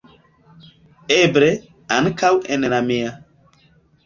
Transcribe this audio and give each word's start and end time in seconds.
Eble, 1.17 1.49
ankaŭ 1.99 2.33
en 2.57 2.67
la 2.75 2.81
mia. 2.89 3.15